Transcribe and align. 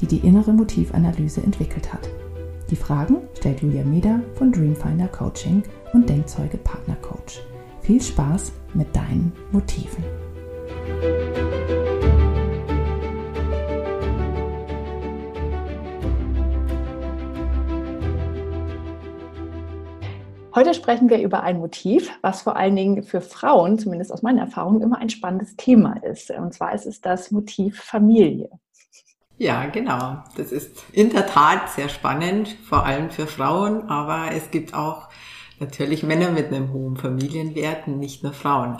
die 0.00 0.06
die 0.06 0.26
innere 0.26 0.52
Motivanalyse 0.52 1.42
entwickelt 1.42 1.92
hat. 1.92 2.08
Die 2.70 2.76
Fragen 2.76 3.18
stellt 3.34 3.62
Julia 3.62 3.84
Meder 3.84 4.20
von 4.34 4.50
Dreamfinder 4.50 5.08
Coaching 5.08 5.62
und 5.92 6.08
Denkzeuge 6.08 6.58
Partner 6.58 6.96
Coach. 6.96 7.40
Viel 7.80 8.02
Spaß 8.02 8.52
mit 8.74 8.94
deinen 8.94 9.32
Motiven. 9.52 10.04
Heute 20.56 20.72
sprechen 20.72 21.10
wir 21.10 21.20
über 21.20 21.42
ein 21.42 21.58
Motiv, 21.58 22.10
was 22.22 22.40
vor 22.40 22.56
allen 22.56 22.74
Dingen 22.74 23.02
für 23.02 23.20
Frauen, 23.20 23.78
zumindest 23.78 24.10
aus 24.10 24.22
meiner 24.22 24.40
Erfahrung, 24.40 24.80
immer 24.80 24.98
ein 24.98 25.10
spannendes 25.10 25.54
Thema 25.56 26.02
ist. 26.02 26.30
Und 26.30 26.54
zwar 26.54 26.74
ist 26.74 26.86
es 26.86 27.02
das 27.02 27.30
Motiv 27.30 27.78
Familie. 27.78 28.48
Ja, 29.38 29.66
genau. 29.66 30.22
Das 30.36 30.50
ist 30.50 30.84
in 30.92 31.10
der 31.10 31.26
Tat 31.26 31.70
sehr 31.70 31.88
spannend, 31.88 32.56
vor 32.68 32.86
allem 32.86 33.10
für 33.10 33.26
Frauen, 33.26 33.88
aber 33.88 34.34
es 34.34 34.50
gibt 34.50 34.72
auch 34.72 35.08
natürlich 35.60 36.02
Männer 36.02 36.30
mit 36.30 36.46
einem 36.46 36.72
hohen 36.72 36.96
Familienwert, 36.96 37.86
nicht 37.86 38.22
nur 38.22 38.32
Frauen. 38.32 38.78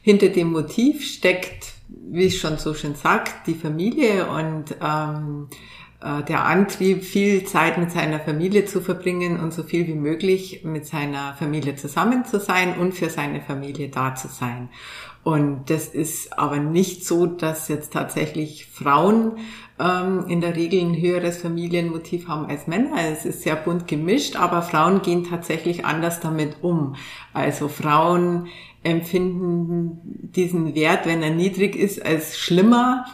Hinter 0.00 0.28
dem 0.28 0.52
Motiv 0.52 1.04
steckt, 1.04 1.74
wie 1.88 2.26
ich 2.26 2.40
schon 2.40 2.58
so 2.58 2.74
schön 2.74 2.94
sagt, 2.94 3.46
die 3.46 3.54
Familie 3.54 4.28
und 4.28 4.76
ähm, 4.80 5.48
äh, 5.50 5.54
der 6.02 6.44
Antrieb, 6.44 7.04
viel 7.04 7.44
Zeit 7.44 7.78
mit 7.78 7.92
seiner 7.92 8.18
Familie 8.18 8.64
zu 8.64 8.80
verbringen 8.80 9.38
und 9.38 9.52
so 9.52 9.62
viel 9.62 9.86
wie 9.86 9.94
möglich 9.94 10.62
mit 10.64 10.84
seiner 10.84 11.34
Familie 11.34 11.76
zusammen 11.76 12.24
zu 12.24 12.40
sein 12.40 12.76
und 12.78 12.92
für 12.92 13.08
seine 13.08 13.40
Familie 13.40 13.88
da 13.88 14.14
zu 14.14 14.26
sein. 14.28 14.68
Und 15.24 15.70
das 15.70 15.86
ist 15.86 16.36
aber 16.36 16.56
nicht 16.56 17.06
so, 17.06 17.26
dass 17.26 17.68
jetzt 17.68 17.92
tatsächlich 17.92 18.66
Frauen 18.66 19.38
ähm, 19.78 20.24
in 20.26 20.40
der 20.40 20.56
Regel 20.56 20.80
ein 20.80 21.00
höheres 21.00 21.38
Familienmotiv 21.38 22.26
haben 22.26 22.46
als 22.46 22.66
Männer. 22.66 22.96
Es 23.12 23.24
ist 23.24 23.42
sehr 23.42 23.54
bunt 23.54 23.86
gemischt, 23.86 24.34
aber 24.34 24.62
Frauen 24.62 25.02
gehen 25.02 25.24
tatsächlich 25.24 25.84
anders 25.84 26.18
damit 26.18 26.56
um. 26.62 26.96
Also 27.32 27.68
Frauen 27.68 28.48
empfinden 28.82 30.00
diesen 30.34 30.74
Wert, 30.74 31.06
wenn 31.06 31.22
er 31.22 31.30
niedrig 31.30 31.76
ist, 31.76 32.04
als 32.04 32.36
schlimmer 32.36 33.04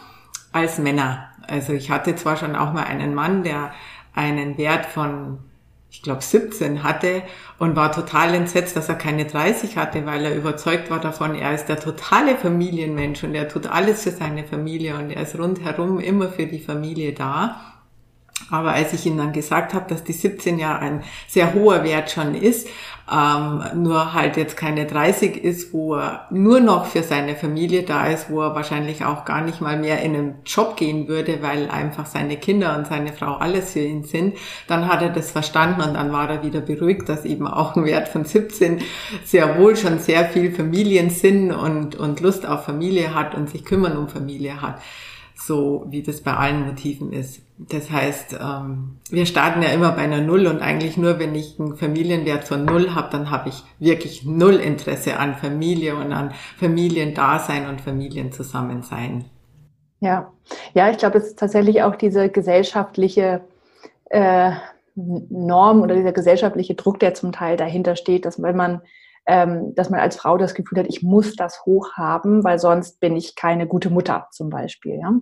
als 0.51 0.79
Männer. 0.79 1.28
Also 1.49 1.73
ich 1.73 1.91
hatte 1.91 2.15
zwar 2.15 2.37
schon 2.37 2.55
auch 2.55 2.73
mal 2.73 2.83
einen 2.83 3.13
Mann, 3.13 3.43
der 3.43 3.71
einen 4.13 4.57
Wert 4.57 4.85
von 4.85 5.39
ich 5.91 6.03
glaube 6.03 6.21
17 6.21 6.83
hatte 6.83 7.23
und 7.57 7.75
war 7.75 7.91
total 7.91 8.35
entsetzt, 8.35 8.75
dass 8.75 8.89
er 8.89 8.95
keine 8.95 9.25
30 9.25 9.75
hatte, 9.77 10.05
weil 10.05 10.23
er 10.23 10.35
überzeugt 10.35 10.91
war 10.91 10.99
davon, 10.99 11.33
er 11.33 11.55
ist 11.55 11.65
der 11.65 11.79
totale 11.79 12.37
Familienmensch 12.37 13.23
und 13.23 13.33
er 13.33 13.49
tut 13.49 13.65
alles 13.65 14.03
für 14.03 14.11
seine 14.11 14.43
Familie 14.43 14.95
und 14.97 15.09
er 15.09 15.23
ist 15.23 15.37
rundherum 15.37 15.99
immer 15.99 16.29
für 16.29 16.45
die 16.45 16.59
Familie 16.59 17.13
da. 17.13 17.78
Aber 18.49 18.73
als 18.73 18.93
ich 18.93 19.05
ihm 19.05 19.17
dann 19.17 19.33
gesagt 19.33 19.73
habe, 19.73 19.85
dass 19.89 20.03
die 20.03 20.13
17 20.13 20.59
ja 20.59 20.77
ein 20.77 21.03
sehr 21.27 21.53
hoher 21.53 21.83
Wert 21.83 22.09
schon 22.09 22.35
ist, 22.35 22.67
ähm, 23.11 23.63
nur 23.75 24.13
halt 24.13 24.37
jetzt 24.37 24.55
keine 24.55 24.85
30 24.85 25.43
ist, 25.43 25.73
wo 25.73 25.95
er 25.95 26.27
nur 26.29 26.59
noch 26.59 26.85
für 26.85 27.01
seine 27.01 27.35
Familie 27.35 27.83
da 27.83 28.07
ist, 28.07 28.29
wo 28.29 28.41
er 28.41 28.55
wahrscheinlich 28.55 29.03
auch 29.03 29.25
gar 29.25 29.41
nicht 29.41 29.61
mal 29.61 29.79
mehr 29.79 30.01
in 30.01 30.15
einen 30.15 30.35
Job 30.45 30.77
gehen 30.77 31.07
würde, 31.07 31.41
weil 31.41 31.69
einfach 31.69 32.05
seine 32.05 32.37
Kinder 32.37 32.77
und 32.77 32.85
seine 32.85 33.11
Frau 33.11 33.35
alles 33.35 33.73
für 33.73 33.79
ihn 33.79 34.03
sind, 34.03 34.37
dann 34.67 34.87
hat 34.87 35.01
er 35.01 35.09
das 35.09 35.31
verstanden 35.31 35.81
und 35.81 35.95
dann 35.95 36.11
war 36.11 36.29
er 36.29 36.43
wieder 36.43 36.61
beruhigt, 36.61 37.09
dass 37.09 37.25
eben 37.25 37.47
auch 37.47 37.75
ein 37.75 37.85
Wert 37.85 38.09
von 38.09 38.25
17 38.25 38.81
sehr 39.25 39.57
wohl 39.57 39.75
schon 39.75 39.97
sehr 39.97 40.25
viel 40.25 40.51
Familiensinn 40.51 41.51
und, 41.51 41.95
und 41.95 42.19
Lust 42.19 42.45
auf 42.45 42.65
Familie 42.65 43.15
hat 43.15 43.33
und 43.33 43.49
sich 43.49 43.65
kümmern 43.65 43.97
um 43.97 44.07
Familie 44.07 44.61
hat 44.61 44.79
so 45.39 45.85
wie 45.87 46.03
das 46.03 46.21
bei 46.21 46.33
allen 46.33 46.65
Motiven 46.65 47.13
ist. 47.13 47.41
Das 47.57 47.89
heißt, 47.89 48.37
ähm, 48.39 48.97
wir 49.09 49.25
starten 49.25 49.61
ja 49.61 49.69
immer 49.69 49.91
bei 49.91 50.01
einer 50.01 50.21
Null 50.21 50.47
und 50.47 50.61
eigentlich 50.61 50.97
nur, 50.97 51.19
wenn 51.19 51.33
ich 51.35 51.59
einen 51.59 51.75
Familienwert 51.75 52.43
von 52.43 52.65
Null 52.65 52.93
habe, 52.93 53.09
dann 53.11 53.31
habe 53.31 53.49
ich 53.49 53.63
wirklich 53.79 54.25
Null 54.25 54.55
Interesse 54.55 55.17
an 55.17 55.35
Familie 55.35 55.95
und 55.95 56.11
an 56.11 56.33
Familiendasein 56.57 57.67
und 57.67 57.81
Familienzusammensein. 57.81 59.25
Ja, 60.01 60.31
ja, 60.73 60.89
ich 60.89 60.97
glaube, 60.97 61.17
es 61.17 61.27
ist 61.27 61.39
tatsächlich 61.39 61.83
auch 61.83 61.95
diese 61.95 62.29
gesellschaftliche 62.29 63.41
äh, 64.09 64.51
Norm 64.95 65.81
oder 65.81 65.95
dieser 65.95 66.11
gesellschaftliche 66.11 66.75
Druck, 66.75 66.99
der 66.99 67.13
zum 67.13 67.31
Teil 67.31 67.57
dahinter 67.57 67.95
steht, 67.95 68.25
dass 68.25 68.41
wenn 68.41 68.55
man 68.55 68.81
ähm, 69.29 69.75
dass 69.75 69.91
man 69.91 69.99
als 69.99 70.17
Frau 70.17 70.37
das 70.37 70.55
Gefühl 70.55 70.79
hat, 70.79 70.87
ich 70.89 71.03
muss 71.03 71.35
das 71.35 71.63
hoch 71.65 71.93
haben, 71.93 72.43
weil 72.43 72.57
sonst 72.57 72.99
bin 72.99 73.15
ich 73.15 73.35
keine 73.35 73.67
gute 73.67 73.91
Mutter 73.91 74.27
zum 74.31 74.49
Beispiel. 74.49 74.99
Ja? 74.99 75.13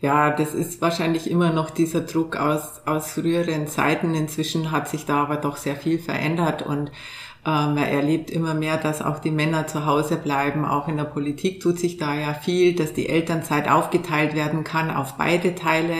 Ja, 0.00 0.30
das 0.30 0.54
ist 0.54 0.80
wahrscheinlich 0.80 1.28
immer 1.28 1.52
noch 1.52 1.70
dieser 1.70 2.02
Druck 2.02 2.36
aus, 2.36 2.82
aus 2.86 3.10
früheren 3.10 3.66
Zeiten. 3.66 4.14
Inzwischen 4.14 4.70
hat 4.70 4.88
sich 4.88 5.06
da 5.06 5.22
aber 5.24 5.36
doch 5.36 5.56
sehr 5.56 5.74
viel 5.74 5.98
verändert 5.98 6.62
und 6.62 6.88
äh, 6.88 7.50
man 7.50 7.78
erlebt 7.78 8.30
immer 8.30 8.54
mehr, 8.54 8.76
dass 8.76 9.02
auch 9.02 9.18
die 9.18 9.32
Männer 9.32 9.66
zu 9.66 9.86
Hause 9.86 10.16
bleiben. 10.16 10.64
Auch 10.64 10.86
in 10.86 10.96
der 10.96 11.04
Politik 11.04 11.60
tut 11.60 11.80
sich 11.80 11.96
da 11.96 12.14
ja 12.14 12.34
viel, 12.34 12.76
dass 12.76 12.92
die 12.92 13.08
Elternzeit 13.08 13.68
aufgeteilt 13.68 14.36
werden 14.36 14.62
kann 14.62 14.90
auf 14.90 15.14
beide 15.14 15.56
Teile 15.56 15.94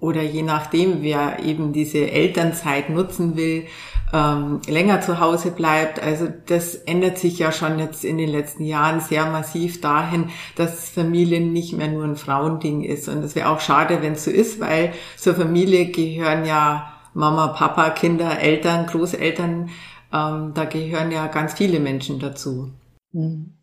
oder 0.00 0.22
je 0.22 0.42
nachdem, 0.42 1.02
wer 1.02 1.40
eben 1.44 1.72
diese 1.72 2.10
Elternzeit 2.10 2.88
nutzen 2.90 3.36
will, 3.36 3.66
ähm, 4.12 4.60
länger 4.66 5.00
zu 5.00 5.20
Hause 5.20 5.50
bleibt. 5.50 6.00
Also 6.00 6.28
das 6.46 6.74
ändert 6.74 7.18
sich 7.18 7.38
ja 7.38 7.52
schon 7.52 7.78
jetzt 7.78 8.04
in 8.04 8.16
den 8.16 8.30
letzten 8.30 8.64
Jahren 8.64 9.00
sehr 9.00 9.26
massiv 9.26 9.80
dahin, 9.80 10.30
dass 10.56 10.88
Familien 10.90 11.52
nicht 11.52 11.76
mehr 11.76 11.88
nur 11.88 12.04
ein 12.04 12.16
Frauending 12.16 12.84
ist. 12.84 13.08
Und 13.08 13.22
es 13.22 13.34
wäre 13.34 13.48
auch 13.50 13.60
schade, 13.60 14.00
wenn 14.00 14.12
es 14.14 14.24
so 14.24 14.30
ist, 14.30 14.60
weil 14.60 14.92
zur 15.16 15.34
Familie 15.34 15.86
gehören 15.86 16.44
ja 16.44 16.92
Mama, 17.12 17.48
Papa, 17.48 17.90
Kinder, 17.90 18.38
Eltern, 18.38 18.86
Großeltern. 18.86 19.70
Ähm, 20.12 20.52
da 20.54 20.64
gehören 20.64 21.10
ja 21.10 21.26
ganz 21.26 21.54
viele 21.54 21.80
Menschen 21.80 22.18
dazu. 22.18 22.70
Mhm. 23.12 23.57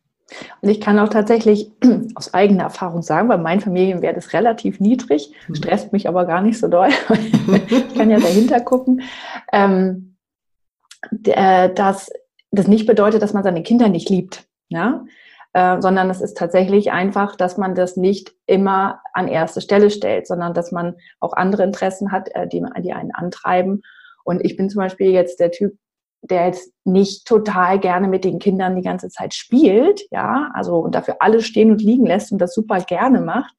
Und 0.62 0.70
ich 0.70 0.82
kann 0.82 0.98
auch 1.00 1.10
tatsächlich 1.10 1.72
aus 2.16 2.34
eigener 2.34 2.64
Erfahrung 2.64 3.02
sagen, 3.02 3.30
weil 3.30 3.38
mein 3.38 3.62
Familienwert 3.62 4.18
ist 4.18 4.34
relativ 4.34 4.80
niedrig, 4.80 5.32
mhm. 5.48 5.56
stresst 5.56 5.94
mich 5.94 6.08
aber 6.08 6.26
gar 6.26 6.42
nicht 6.42 6.60
so 6.60 6.68
doll. 6.68 6.90
ich 7.70 7.96
kann 7.96 8.10
ja 8.10 8.20
dahinter 8.20 8.60
gucken. 8.62 9.02
Ähm, 9.52 10.16
äh, 11.24 11.74
dass 11.74 12.12
das 12.52 12.68
nicht 12.68 12.88
bedeutet, 12.88 13.22
dass 13.22 13.34
man 13.34 13.44
seine 13.44 13.64
Kinder 13.64 13.90
nicht 13.90 14.10
liebt, 14.10 14.46
ja? 14.70 15.06
Äh, 15.54 15.82
sondern 15.82 16.10
es 16.10 16.20
ist 16.20 16.36
tatsächlich 16.38 16.92
einfach, 16.92 17.36
dass 17.36 17.58
man 17.58 17.76
das 17.76 17.96
nicht 17.96 18.34
immer 18.46 19.02
an 19.14 19.28
erste 19.28 19.62
Stelle 19.62 19.90
stellt, 19.90 20.28
sondern 20.28 20.54
dass 20.54 20.72
man 20.72 20.96
auch 21.20 21.34
andere 21.34 21.64
Interessen 21.64 22.12
hat, 22.12 22.30
äh, 22.36 22.48
die, 22.48 22.62
die 22.80 22.92
einen 22.92 23.12
antreiben. 23.12 23.82
Und 24.26 24.44
ich 24.44 24.58
bin 24.58 24.70
zum 24.70 24.82
Beispiel 24.82 25.12
jetzt 25.12 25.40
der 25.40 25.52
Typ, 25.52 25.78
der 26.30 26.48
jetzt 26.48 26.72
nicht 26.84 27.26
total 27.26 27.80
gerne 27.80 28.08
mit 28.08 28.24
den 28.24 28.40
Kindern 28.40 28.76
die 28.76 28.82
ganze 28.82 29.10
Zeit 29.10 29.34
spielt, 29.34 30.02
ja, 30.12 30.52
also 30.54 30.78
und 30.78 30.96
dafür 30.96 31.18
alles 31.20 31.46
stehen 31.46 31.72
und 31.72 31.82
liegen 31.82 32.06
lässt 32.06 32.32
und 32.32 32.40
das 32.40 32.54
super 32.54 32.80
gerne 32.82 33.22
macht. 33.22 33.54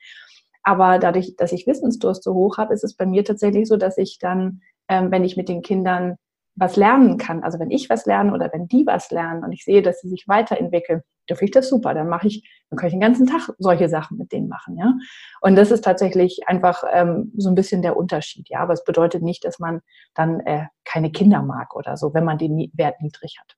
Aber 0.62 0.98
dadurch, 0.98 1.36
dass 1.36 1.52
ich 1.52 1.66
Wissensdurst 1.66 2.22
so 2.24 2.34
hoch 2.34 2.58
habe, 2.58 2.74
ist 2.74 2.84
es 2.84 2.94
bei 2.94 3.06
mir 3.06 3.24
tatsächlich 3.24 3.68
so, 3.68 3.76
dass 3.76 3.98
ich 3.98 4.18
dann, 4.18 4.62
ähm, 4.88 5.10
wenn 5.10 5.24
ich 5.24 5.36
mit 5.36 5.48
den 5.48 5.62
Kindern 5.62 6.16
was 6.56 6.76
lernen 6.76 7.18
kann, 7.18 7.42
also 7.42 7.58
wenn 7.58 7.70
ich 7.70 7.88
was 7.90 8.06
lerne 8.06 8.32
oder 8.32 8.50
wenn 8.52 8.66
die 8.66 8.86
was 8.86 9.10
lernen 9.10 9.44
und 9.44 9.52
ich 9.52 9.64
sehe, 9.64 9.82
dass 9.82 10.00
sie 10.00 10.08
sich 10.08 10.26
weiterentwickeln, 10.26 11.02
dann 11.26 11.36
finde 11.36 11.50
ich 11.50 11.54
das 11.54 11.68
super. 11.68 11.94
Dann 11.94 12.08
mache 12.08 12.26
ich, 12.28 12.48
dann 12.70 12.78
kann 12.78 12.88
ich 12.88 12.94
den 12.94 13.00
ganzen 13.00 13.26
Tag 13.26 13.50
solche 13.58 13.88
Sachen 13.88 14.16
mit 14.16 14.32
denen 14.32 14.48
machen, 14.48 14.76
ja. 14.76 14.94
Und 15.40 15.56
das 15.56 15.70
ist 15.70 15.84
tatsächlich 15.84 16.40
einfach 16.46 16.82
ähm, 16.92 17.32
so 17.36 17.48
ein 17.50 17.54
bisschen 17.54 17.82
der 17.82 17.96
Unterschied, 17.96 18.48
ja. 18.48 18.60
Aber 18.60 18.72
es 18.72 18.84
bedeutet 18.84 19.22
nicht, 19.22 19.44
dass 19.44 19.58
man 19.58 19.80
dann 20.14 20.40
äh, 20.40 20.66
keine 20.84 21.10
Kinder 21.10 21.42
mag 21.42 21.74
oder 21.74 21.96
so, 21.96 22.14
wenn 22.14 22.24
man 22.24 22.38
den 22.38 22.70
Wert 22.74 23.00
niedrig 23.00 23.36
hat. 23.40 23.55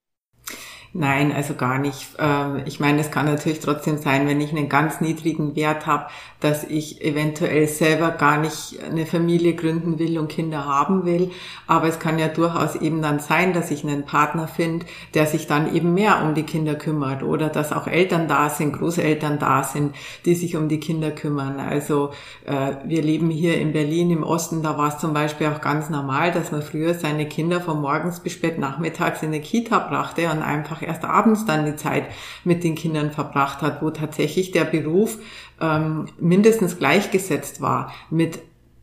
Nein, 0.95 1.33
also 1.33 1.55
gar 1.55 1.79
nicht. 1.79 2.09
Ähm, 2.19 2.63
ich 2.65 2.81
meine, 2.81 3.01
es 3.01 3.11
kann 3.11 3.27
natürlich 3.27 3.61
trotzdem 3.61 3.99
sein, 3.99 4.27
wenn 4.27 4.41
ich 4.41 4.51
einen 4.51 4.71
ganz 4.71 5.03
niedrigen 5.03 5.55
Wert 5.55 5.87
habe, 5.87 6.07
dass 6.41 6.65
ich 6.65 7.05
eventuell 7.05 7.67
selber 7.67 8.11
gar 8.11 8.39
nicht 8.39 8.79
eine 8.89 9.05
Familie 9.05 9.55
gründen 9.55 9.99
will 9.99 10.19
und 10.19 10.29
Kinder 10.29 10.65
haben 10.65 11.05
will. 11.05 11.31
Aber 11.67 11.89
es 11.89 11.99
kann 11.99 12.19
ja 12.19 12.29
durchaus 12.29 12.75
eben 12.77 13.03
dann 13.03 13.19
sein, 13.19 13.53
dass 13.53 13.71
ich 13.71 13.85
einen 13.85 14.07
Partner 14.07 14.49
finde, 14.49 14.87
der 15.13 15.27
sich 15.27 15.47
dann 15.47 15.75
eben 15.75 15.93
mehr 15.93 16.23
um 16.23 16.35
die 16.35 16.45
Kinder 16.45 16.75
kümmert 16.75 17.23
oder 17.23 17.49
dass 17.49 17.73
auch 17.73 17.87
Eltern 17.87 18.27
da 18.27 18.49
sind, 18.49 18.73
Großeltern 18.73 19.39
da 19.39 19.65
sind, 19.65 19.95
die 20.25 20.35
sich 20.35 20.57
um 20.57 20.69
die 20.69 20.81
Kinder 20.81 21.11
kümmern. 21.11 21.61
Also 21.61 22.13
äh, 22.47 22.77
wir 22.85 23.03
leben 23.03 23.31
hier 23.31 23.61
in 23.61 23.73
Berlin 23.73 24.11
im 24.11 24.23
Osten, 24.23 24.63
da 24.63 24.79
war 24.79 24.89
es 24.89 24.99
zum 24.99 25.13
Beispiel 25.13 25.49
auch 25.49 25.61
ganz 25.61 25.91
normal, 25.91 26.33
dass 26.33 26.51
man 26.51 26.63
früher 26.63 26.95
seine 26.95 27.27
Kinder 27.27 27.61
von 27.61 27.81
morgens 27.81 28.21
bis 28.21 28.33
spät 28.33 28.59
nachmittags 28.59 29.23
in 29.23 29.29
eine 29.29 29.41
Kita 29.41 29.79
brachte 29.81 30.31
und 30.31 30.43
einfach 30.43 30.78
erst 30.83 31.05
abends 31.05 31.45
dann 31.47 31.67
die 31.67 31.77
Zeit 31.77 32.05
mit 32.45 32.65
den 32.65 32.75
Kindern 32.75 33.11
verbracht 33.11 33.63
hat, 33.63 33.83
wo 33.83 33.91
tatsächlich 33.91 34.51
der 34.51 34.65
Beruf 34.65 35.19
ähm, 35.61 36.07
mindestens 36.19 36.79
gleichgesetzt 36.79 37.61
war 37.61 37.93
mit 38.11 38.41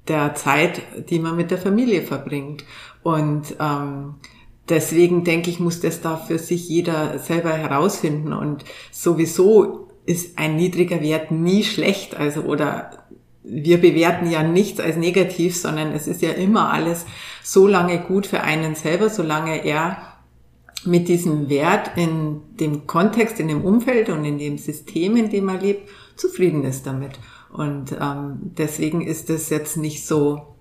der 0.07 0.35
Zeit, 0.35 0.81
die 1.09 1.19
man 1.19 1.35
mit 1.35 1.51
der 1.51 1.57
Familie 1.57 2.01
verbringt. 2.01 2.63
Und 3.03 3.55
ähm, 3.59 4.15
deswegen 4.69 5.23
denke 5.23 5.49
ich, 5.49 5.59
muss 5.59 5.79
das 5.79 6.01
da 6.01 6.17
für 6.17 6.37
sich 6.37 6.67
jeder 6.69 7.19
selber 7.19 7.53
herausfinden. 7.53 8.33
Und 8.33 8.65
sowieso 8.91 9.89
ist 10.05 10.37
ein 10.37 10.55
niedriger 10.55 11.01
Wert 11.01 11.31
nie 11.31 11.63
schlecht. 11.63 12.15
Also 12.15 12.41
oder 12.41 13.05
wir 13.43 13.79
bewerten 13.79 14.29
ja 14.29 14.43
nichts 14.43 14.79
als 14.79 14.97
negativ, 14.97 15.55
sondern 15.55 15.91
es 15.91 16.07
ist 16.07 16.21
ja 16.21 16.31
immer 16.31 16.71
alles 16.71 17.05
so 17.43 17.67
lange 17.67 17.99
gut 17.99 18.25
für 18.25 18.41
einen 18.41 18.75
selber, 18.75 19.09
solange 19.09 19.63
er 19.63 20.14
mit 20.85 21.07
diesem 21.07 21.49
Wert 21.49 21.91
in 21.95 22.41
dem 22.59 22.87
Kontext, 22.87 23.39
in 23.39 23.47
dem 23.47 23.63
Umfeld 23.63 24.09
und 24.09 24.25
in 24.25 24.37
dem 24.37 24.57
System, 24.57 25.17
in 25.17 25.29
dem 25.29 25.49
er 25.49 25.59
lebt, 25.59 25.89
zufrieden 26.15 26.63
ist 26.63 26.85
damit. 26.85 27.19
Und 27.51 27.91
ähm, 27.93 28.51
deswegen 28.57 29.01
ist 29.01 29.29
es 29.29 29.49
jetzt 29.49 29.77
nicht 29.77 30.05
so 30.05 30.55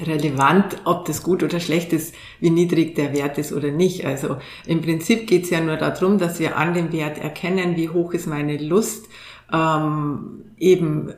relevant, 0.00 0.80
ob 0.84 1.04
das 1.04 1.22
gut 1.22 1.42
oder 1.42 1.60
schlecht 1.60 1.92
ist, 1.92 2.14
wie 2.40 2.50
niedrig 2.50 2.94
der 2.94 3.12
Wert 3.12 3.38
ist 3.38 3.52
oder 3.52 3.70
nicht. 3.70 4.06
Also 4.06 4.36
im 4.66 4.80
Prinzip 4.80 5.26
geht 5.26 5.44
es 5.44 5.50
ja 5.50 5.60
nur 5.60 5.76
darum, 5.76 6.18
dass 6.18 6.38
wir 6.38 6.56
an 6.56 6.74
dem 6.74 6.92
Wert 6.92 7.18
erkennen, 7.18 7.76
wie 7.76 7.90
hoch 7.90 8.12
ist 8.14 8.26
meine 8.26 8.56
Lust, 8.56 9.06
ähm, 9.52 10.44
eben 10.58 11.12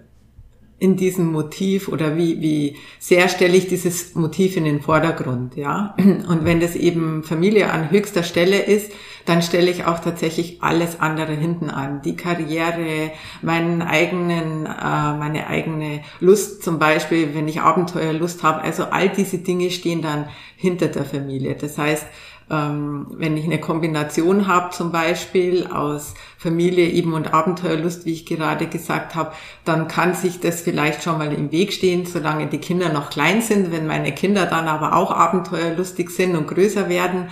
in 0.85 0.97
diesem 0.97 1.33
Motiv 1.33 1.89
oder 1.89 2.19
wie, 2.19 2.43
wie 2.43 2.77
sehr 2.99 3.31
stelle 3.31 3.57
ich 3.57 3.69
dieses 3.69 4.15
Motiv 4.15 4.59
in 4.59 4.65
den 4.65 4.83
Vordergrund, 4.83 5.57
ja. 5.57 5.97
Und 5.99 6.45
wenn 6.45 6.61
das 6.61 6.77
eben 6.77 7.25
Familie 7.25 7.73
an 7.73 7.91
höchster 7.91 8.23
Stelle 8.23 8.59
ist, 8.59 8.93
dann 9.25 9.41
stelle 9.41 9.71
ich 9.71 9.87
auch 9.87 10.01
tatsächlich 10.01 10.63
alles 10.63 11.01
andere 11.01 11.33
hinten 11.33 11.71
an. 11.71 12.03
Die 12.03 12.17
Karriere, 12.17 13.13
meinen 13.41 13.81
eigenen, 13.81 14.67
äh, 14.67 14.69
meine 14.69 15.47
eigene 15.47 16.03
Lust 16.21 16.63
zum 16.63 16.79
Beispiel, 16.79 17.35
wenn 17.35 17.49
ich 17.49 17.63
Abenteuerlust 17.63 18.43
habe. 18.43 18.61
Also 18.61 18.85
all 18.85 19.09
diese 19.09 19.39
Dinge 19.39 19.71
stehen 19.71 20.03
dann 20.03 20.29
hinter 20.57 20.89
der 20.89 21.07
Familie. 21.07 21.57
Das 21.59 21.79
heißt, 21.79 22.05
ähm, 22.51 23.07
wenn 23.11 23.37
ich 23.37 23.45
eine 23.45 23.59
Kombination 23.59 24.47
habe, 24.47 24.71
zum 24.71 24.93
Beispiel 24.93 25.67
aus 25.67 26.15
Familie 26.37 26.89
eben 26.89 27.15
und 27.15 27.33
Abenteuerlust, 27.33 28.05
wie 28.05 28.13
ich 28.13 28.27
gerade 28.27 28.67
gesagt 28.67 29.15
habe, 29.15 29.33
dann 29.65 29.89
kann 29.89 30.15
sich 30.15 30.41
das 30.41 30.61
vielleicht 30.61 31.03
schon 31.03 31.19
mal 31.19 31.33
im 31.33 31.53
Weg 31.53 31.73
stehen, 31.73 32.05
solange 32.07 32.47
die 32.47 32.59
Kinder 32.59 32.93
noch 32.93 33.11
klein 33.11 33.41
sind. 33.41 33.73
Wenn 33.73 33.87
meine 33.87 34.13
Kinder 34.13 34.47
dann 34.47 34.69
aber 34.69 34.95
auch 34.95 35.11
abenteuerlustig 35.11 36.11
sind 36.11 36.37
und 36.37 36.47
größer 36.47 36.89
werden, 36.89 37.29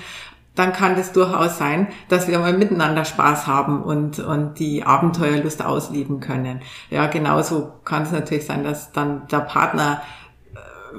dann 0.55 0.73
kann 0.73 0.97
das 0.97 1.12
durchaus 1.12 1.56
sein, 1.56 1.88
dass 2.08 2.29
wir 2.29 2.38
mal 2.38 2.53
miteinander 2.53 3.05
Spaß 3.05 3.47
haben 3.47 3.82
und, 3.82 4.19
und 4.19 4.58
die 4.58 4.82
Abenteuerlust 4.85 5.65
ausleben 5.65 6.20
können. 6.20 6.61
Ja, 6.91 7.06
genauso 7.06 7.73
kann 7.85 8.03
es 8.03 8.12
natürlich 8.12 8.44
sein, 8.44 8.62
dass 8.62 8.93
dann 8.93 9.26
der 9.29 9.41
Partner 9.41 10.03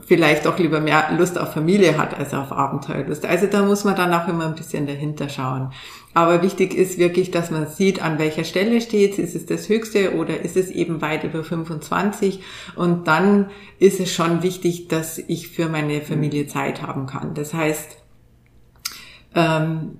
vielleicht 0.01 0.48
auch 0.48 0.57
lieber 0.57 0.80
mehr 0.80 1.10
Lust 1.18 1.38
auf 1.38 1.54
Familie 1.54 1.98
hat 1.98 2.18
als 2.18 2.34
auf 2.34 2.51
Abenteuerlust. 2.51 3.25
Also 3.25 3.48
da 3.48 3.63
muss 3.63 3.84
man 3.84 3.95
dann 3.95 4.13
auch 4.13 4.28
immer 4.28 4.45
ein 4.45 4.56
bisschen 4.56 4.88
dahinter 4.88 5.30
schauen. 5.30 5.72
Aber 6.13 6.42
wichtig 6.42 6.75
ist 6.75 6.98
wirklich, 6.98 7.31
dass 7.31 7.50
man 7.50 7.68
sieht, 7.68 8.01
an 8.01 8.19
welcher 8.19 8.44
Stelle 8.44 8.81
steht 8.81 9.18
Ist 9.18 9.36
es 9.36 9.45
das 9.45 9.68
höchste 9.69 10.16
oder 10.16 10.42
ist 10.42 10.57
es 10.57 10.69
eben 10.69 11.01
weit 11.01 11.24
über 11.24 11.44
25? 11.44 12.42
Und 12.75 13.07
dann 13.07 13.50
ist 13.80 14.00
es 14.00 14.13
schon 14.13 14.44
wichtig, 14.44 14.88
dass 14.88 15.18
ich 15.18 15.50
für 15.50 15.69
meine 15.69 16.01
Familie 16.01 16.48
Zeit 16.48 16.81
haben 16.81 17.07
kann. 17.07 17.34
Das 17.34 17.54
heißt, 17.54 17.98
ähm, 19.36 19.98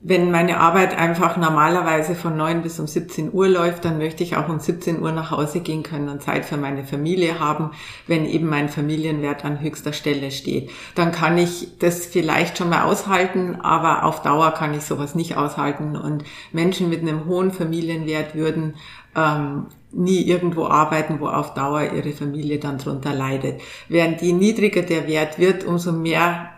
wenn 0.00 0.30
meine 0.30 0.60
Arbeit 0.60 0.96
einfach 0.96 1.36
normalerweise 1.36 2.14
von 2.14 2.36
9 2.36 2.62
bis 2.62 2.78
um 2.78 2.86
17 2.86 3.32
Uhr 3.32 3.48
läuft, 3.48 3.84
dann 3.84 3.98
möchte 3.98 4.22
ich 4.22 4.36
auch 4.36 4.48
um 4.48 4.60
17 4.60 5.02
Uhr 5.02 5.10
nach 5.10 5.32
Hause 5.32 5.58
gehen 5.58 5.82
können 5.82 6.08
und 6.08 6.22
Zeit 6.22 6.44
für 6.44 6.56
meine 6.56 6.84
Familie 6.84 7.40
haben, 7.40 7.72
wenn 8.06 8.24
eben 8.24 8.48
mein 8.48 8.68
Familienwert 8.68 9.44
an 9.44 9.60
höchster 9.60 9.92
Stelle 9.92 10.30
steht. 10.30 10.70
Dann 10.94 11.10
kann 11.10 11.36
ich 11.36 11.78
das 11.80 12.06
vielleicht 12.06 12.58
schon 12.58 12.70
mal 12.70 12.84
aushalten, 12.84 13.56
aber 13.60 14.04
auf 14.04 14.22
Dauer 14.22 14.52
kann 14.52 14.72
ich 14.72 14.84
sowas 14.84 15.16
nicht 15.16 15.36
aushalten. 15.36 15.96
Und 15.96 16.22
Menschen 16.52 16.90
mit 16.90 17.00
einem 17.00 17.26
hohen 17.26 17.50
Familienwert 17.50 18.36
würden 18.36 18.74
ähm, 19.16 19.66
nie 19.90 20.22
irgendwo 20.22 20.66
arbeiten, 20.66 21.18
wo 21.18 21.26
auf 21.26 21.54
Dauer 21.54 21.82
ihre 21.92 22.12
Familie 22.12 22.58
dann 22.58 22.78
drunter 22.78 23.14
leidet. 23.14 23.60
Während 23.88 24.22
je 24.22 24.32
niedriger 24.32 24.82
der 24.82 25.08
Wert 25.08 25.38
wird, 25.38 25.64
umso 25.64 25.92
mehr 25.92 26.50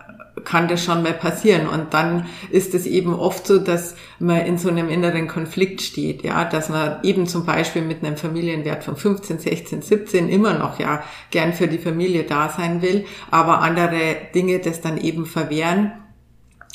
kann 0.44 0.68
das 0.68 0.84
schon 0.84 1.02
mal 1.02 1.12
passieren. 1.12 1.68
Und 1.68 1.94
dann 1.94 2.26
ist 2.50 2.74
es 2.74 2.86
eben 2.86 3.14
oft 3.14 3.46
so, 3.46 3.58
dass 3.58 3.96
man 4.18 4.44
in 4.46 4.58
so 4.58 4.68
einem 4.68 4.88
inneren 4.88 5.28
Konflikt 5.28 5.82
steht, 5.82 6.22
ja, 6.22 6.44
dass 6.44 6.68
man 6.68 7.02
eben 7.02 7.26
zum 7.26 7.44
Beispiel 7.44 7.82
mit 7.82 8.04
einem 8.04 8.16
Familienwert 8.16 8.84
von 8.84 8.96
15, 8.96 9.38
16, 9.38 9.82
17 9.82 10.28
immer 10.28 10.54
noch 10.58 10.78
ja 10.78 11.02
gern 11.30 11.52
für 11.52 11.68
die 11.68 11.78
Familie 11.78 12.24
da 12.24 12.48
sein 12.48 12.82
will, 12.82 13.04
aber 13.30 13.60
andere 13.60 14.16
Dinge 14.34 14.58
das 14.58 14.80
dann 14.80 14.98
eben 14.98 15.26
verwehren, 15.26 15.92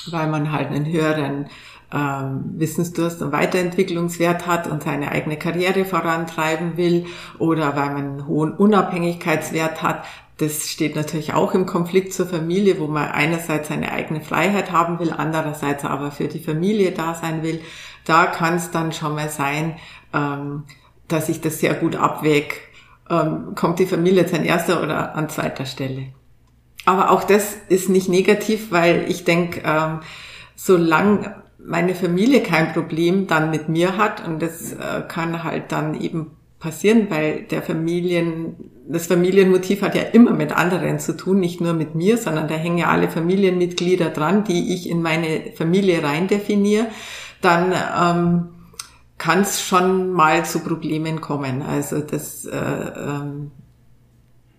weil 0.09 0.27
man 0.27 0.51
halt 0.51 0.69
einen 0.69 0.85
höheren 0.85 1.47
ähm, 1.93 2.53
Wissensdurst 2.57 3.21
und 3.21 3.31
Weiterentwicklungswert 3.31 4.47
hat 4.47 4.67
und 4.67 4.83
seine 4.83 5.11
eigene 5.11 5.37
Karriere 5.37 5.85
vorantreiben 5.85 6.77
will 6.77 7.05
oder 7.39 7.75
weil 7.75 7.93
man 7.93 7.97
einen 7.97 8.27
hohen 8.27 8.53
Unabhängigkeitswert 8.53 9.81
hat, 9.81 10.03
das 10.37 10.69
steht 10.69 10.95
natürlich 10.95 11.33
auch 11.33 11.53
im 11.53 11.65
Konflikt 11.65 12.13
zur 12.13 12.27
Familie, 12.27 12.79
wo 12.79 12.87
man 12.87 13.09
einerseits 13.09 13.69
seine 13.69 13.91
eigene 13.91 14.21
Freiheit 14.21 14.71
haben 14.71 14.99
will, 14.99 15.13
andererseits 15.15 15.85
aber 15.85 16.11
für 16.11 16.27
die 16.27 16.39
Familie 16.39 16.91
da 16.91 17.13
sein 17.13 17.41
will. 17.41 17.61
Da 18.03 18.25
kann 18.25 18.55
es 18.55 18.71
dann 18.71 18.91
schon 18.91 19.15
mal 19.15 19.29
sein, 19.29 19.77
ähm, 20.13 20.63
dass 21.07 21.29
ich 21.29 21.39
das 21.39 21.59
sehr 21.59 21.73
gut 21.73 21.95
abwäge. 21.95 22.55
Ähm, 23.09 23.55
kommt 23.55 23.79
die 23.79 23.85
Familie 23.85 24.21
jetzt 24.21 24.33
an 24.33 24.43
erster 24.43 24.83
oder 24.83 25.15
an 25.15 25.29
zweiter 25.29 25.65
Stelle? 25.65 26.07
Aber 26.85 27.11
auch 27.11 27.23
das 27.23 27.55
ist 27.69 27.89
nicht 27.89 28.09
negativ, 28.09 28.71
weil 28.71 29.05
ich 29.09 29.23
denke, 29.23 29.61
ähm, 29.63 30.01
solange 30.55 31.35
meine 31.57 31.95
Familie 31.95 32.41
kein 32.41 32.73
Problem 32.73 33.27
dann 33.27 33.51
mit 33.51 33.69
mir 33.69 33.97
hat 33.97 34.25
und 34.27 34.41
das 34.41 34.73
äh, 34.73 35.01
kann 35.07 35.43
halt 35.43 35.71
dann 35.71 35.99
eben 35.99 36.31
passieren, 36.65 37.11
weil 37.11 37.43
der 37.43 37.61
Familien, 37.61 38.55
das 38.89 39.05
Familienmotiv 39.05 39.83
hat 39.83 39.93
ja 39.93 40.01
immer 40.01 40.31
mit 40.31 40.51
anderen 40.51 40.97
zu 40.97 41.15
tun, 41.15 41.39
nicht 41.39 41.61
nur 41.61 41.73
mit 41.73 41.93
mir, 41.93 42.17
sondern 42.17 42.47
da 42.47 42.55
hängen 42.55 42.79
ja 42.79 42.87
alle 42.87 43.07
Familienmitglieder 43.07 44.09
dran, 44.09 44.43
die 44.45 44.73
ich 44.73 44.89
in 44.89 45.03
meine 45.03 45.51
Familie 45.55 46.03
rein 46.03 46.27
definiere, 46.27 46.87
dann 47.41 47.71
ähm, 47.71 48.49
kann 49.19 49.41
es 49.41 49.61
schon 49.61 50.11
mal 50.11 50.43
zu 50.43 50.59
Problemen 50.59 51.21
kommen. 51.21 51.61
Also 51.61 51.99
das, 51.99 52.45
äh, 52.45 52.57
ähm, 52.57 53.51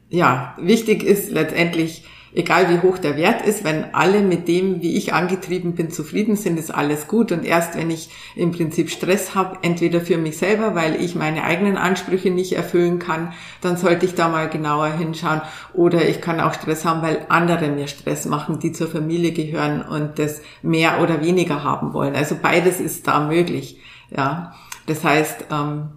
ja, 0.09 0.55
wichtig 0.61 1.03
ist 1.03 1.33
letztendlich, 1.33 2.05
egal 2.35 2.69
wie 2.69 2.81
hoch 2.87 2.99
der 2.99 3.17
Wert 3.17 3.47
ist, 3.47 3.65
wenn 3.65 3.95
alle 3.95 4.21
mit 4.21 4.49
dem, 4.49 4.83
wie 4.83 4.97
ich 4.97 5.15
angetrieben 5.15 5.75
bin, 5.75 5.91
zufrieden 5.91 6.37
sind, 6.37 6.59
ist 6.59 6.75
alles 6.75 7.09
gut. 7.09 7.33
Und 7.33 7.45
erst 7.45 7.77
wenn 7.77 7.91
ich 7.91 8.11
im 8.35 8.53
Prinzip 8.53 8.91
Stress 8.91 9.35
habe, 9.35 9.59
entweder 9.63 10.01
für 10.01 10.19
mich 10.19 10.39
selber, 10.39 10.75
weil 10.75 11.01
ich 11.01 11.15
meine 11.15 11.45
eigenen 11.45 11.77
Ansprüche 11.77 12.31
nicht 12.31 12.53
erfüllen 12.53 12.99
kann, 12.99 13.33
dann 13.61 13.77
sollte 13.77 14.07
ich 14.07 14.15
da 14.15 14.29
mal 14.29 14.49
genauer 14.49 14.89
hinschauen. 14.89 15.41
Oder 15.73 16.09
ich 16.09 16.21
kann 16.21 16.41
auch 16.41 16.55
Stress 16.55 16.85
haben, 16.85 17.03
weil 17.03 17.27
andere 17.29 17.69
mir 17.69 17.89
Stress 17.89 18.27
machen, 18.27 18.59
die 18.59 18.73
zur 18.73 18.89
Familie 18.89 19.33
gehören 19.33 19.83
und 19.83 20.19
das 20.19 20.43
mehr 20.63 21.01
oder 21.01 21.23
weniger 21.23 21.65
haben 21.65 21.93
wollen. 21.93 22.15
Also 22.15 22.37
beides 22.41 22.81
ist 22.81 23.07
da 23.09 23.21
möglich. 23.27 23.81
Ja, 24.15 24.55
das 24.87 25.03
heißt, 25.03 25.47
ähm, 25.51 25.89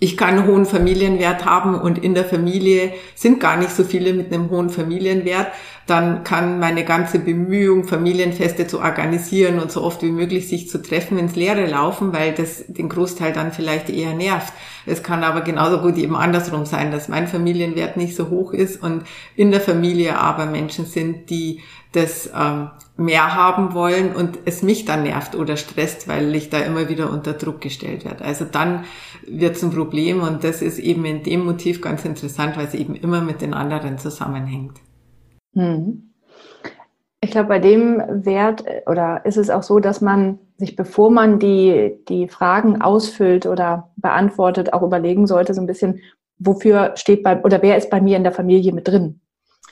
ich 0.00 0.16
kann 0.16 0.38
einen 0.38 0.46
hohen 0.46 0.64
Familienwert 0.64 1.44
haben 1.44 1.74
und 1.74 1.98
in 1.98 2.14
der 2.14 2.24
Familie 2.24 2.92
sind 3.16 3.40
gar 3.40 3.56
nicht 3.56 3.70
so 3.70 3.82
viele 3.82 4.12
mit 4.12 4.32
einem 4.32 4.48
hohen 4.50 4.70
Familienwert, 4.70 5.48
dann 5.88 6.22
kann 6.22 6.60
meine 6.60 6.84
ganze 6.84 7.18
Bemühung, 7.18 7.84
Familienfeste 7.84 8.66
zu 8.66 8.78
organisieren 8.78 9.58
und 9.58 9.72
so 9.72 9.82
oft 9.82 10.02
wie 10.02 10.12
möglich 10.12 10.46
sich 10.46 10.68
zu 10.68 10.82
treffen, 10.82 11.18
ins 11.18 11.34
Leere 11.34 11.66
laufen, 11.66 12.12
weil 12.12 12.32
das 12.32 12.64
den 12.68 12.88
Großteil 12.88 13.32
dann 13.32 13.52
vielleicht 13.52 13.88
eher 13.88 14.14
nervt. 14.14 14.52
Es 14.86 15.02
kann 15.02 15.24
aber 15.24 15.40
genauso 15.40 15.80
gut 15.80 15.96
eben 15.96 16.14
andersrum 16.14 16.66
sein, 16.66 16.92
dass 16.92 17.08
mein 17.08 17.26
Familienwert 17.26 17.96
nicht 17.96 18.14
so 18.14 18.28
hoch 18.28 18.52
ist 18.52 18.82
und 18.82 19.04
in 19.34 19.50
der 19.50 19.60
Familie 19.60 20.18
aber 20.18 20.46
Menschen 20.46 20.84
sind, 20.84 21.30
die 21.30 21.60
das 21.92 22.30
ähm, 22.34 22.70
mehr 22.96 23.34
haben 23.34 23.74
wollen 23.74 24.14
und 24.14 24.40
es 24.44 24.62
mich 24.62 24.84
dann 24.84 25.04
nervt 25.04 25.34
oder 25.34 25.56
stresst, 25.56 26.08
weil 26.08 26.34
ich 26.34 26.50
da 26.50 26.58
immer 26.58 26.88
wieder 26.88 27.10
unter 27.10 27.32
Druck 27.32 27.60
gestellt 27.60 28.04
werde. 28.04 28.24
Also 28.24 28.44
dann 28.44 28.84
wird 29.26 29.56
es 29.56 29.62
ein 29.62 29.70
Problem 29.70 30.22
und 30.22 30.44
das 30.44 30.62
ist 30.62 30.78
eben 30.78 31.04
in 31.04 31.22
dem 31.22 31.44
Motiv 31.44 31.80
ganz 31.80 32.04
interessant, 32.04 32.56
weil 32.56 32.66
es 32.66 32.74
eben 32.74 32.94
immer 32.94 33.20
mit 33.20 33.40
den 33.40 33.54
anderen 33.54 33.98
zusammenhängt. 33.98 34.78
Hm. 35.54 36.12
Ich 37.20 37.30
glaube, 37.30 37.48
bei 37.48 37.58
dem 37.58 38.02
Wert 38.24 38.64
oder 38.86 39.24
ist 39.24 39.36
es 39.36 39.50
auch 39.50 39.62
so, 39.62 39.80
dass 39.80 40.00
man 40.00 40.38
sich, 40.56 40.76
bevor 40.76 41.10
man 41.10 41.38
die, 41.38 41.98
die 42.08 42.28
Fragen 42.28 42.80
ausfüllt 42.80 43.46
oder 43.46 43.90
beantwortet, 43.96 44.72
auch 44.72 44.82
überlegen 44.82 45.26
sollte, 45.26 45.54
so 45.54 45.60
ein 45.60 45.66
bisschen, 45.66 46.00
wofür 46.38 46.92
steht 46.96 47.22
bei 47.22 47.40
oder 47.42 47.62
wer 47.62 47.76
ist 47.76 47.90
bei 47.90 48.00
mir 48.00 48.16
in 48.16 48.22
der 48.22 48.32
Familie 48.32 48.72
mit 48.72 48.86
drin? 48.86 49.20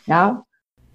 Ja, 0.06 0.44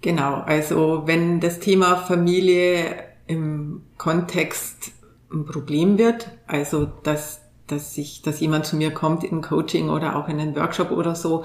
Genau, 0.02 0.42
also 0.44 1.02
wenn 1.06 1.40
das 1.40 1.60
Thema 1.60 1.96
Familie 1.96 3.04
im 3.28 3.82
Kontext 3.98 4.92
ein 5.32 5.46
Problem 5.46 5.96
wird, 5.96 6.28
also 6.46 6.86
dass 7.04 7.42
dass 7.68 7.94
sich, 7.94 8.22
dass 8.22 8.40
jemand 8.40 8.66
zu 8.66 8.76
mir 8.76 8.90
kommt 8.90 9.24
in 9.24 9.40
Coaching 9.40 9.88
oder 9.88 10.16
auch 10.16 10.28
in 10.28 10.38
einen 10.38 10.54
Workshop 10.56 10.90
oder 10.90 11.14
so, 11.14 11.44